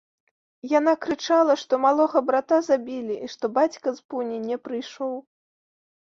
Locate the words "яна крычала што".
0.79-1.73